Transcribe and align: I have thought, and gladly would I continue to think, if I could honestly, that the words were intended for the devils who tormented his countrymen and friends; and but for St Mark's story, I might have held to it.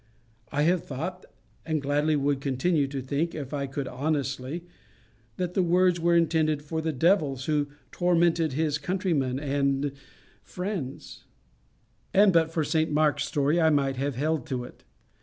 I 0.51 0.63
have 0.63 0.83
thought, 0.83 1.27
and 1.63 1.79
gladly 1.79 2.15
would 2.15 2.37
I 2.37 2.39
continue 2.39 2.87
to 2.87 3.03
think, 3.03 3.35
if 3.35 3.53
I 3.53 3.67
could 3.67 3.87
honestly, 3.87 4.63
that 5.37 5.53
the 5.53 5.61
words 5.61 5.99
were 5.99 6.15
intended 6.15 6.63
for 6.63 6.81
the 6.81 6.91
devils 6.91 7.45
who 7.45 7.67
tormented 7.91 8.53
his 8.53 8.79
countrymen 8.79 9.37
and 9.39 9.91
friends; 10.41 11.25
and 12.15 12.33
but 12.33 12.51
for 12.51 12.63
St 12.63 12.91
Mark's 12.91 13.25
story, 13.25 13.61
I 13.61 13.69
might 13.69 13.97
have 13.97 14.15
held 14.15 14.47
to 14.47 14.63
it. 14.63 14.83